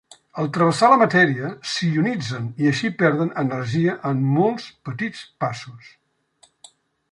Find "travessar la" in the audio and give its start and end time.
0.53-0.97